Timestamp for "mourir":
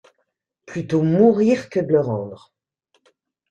1.03-1.69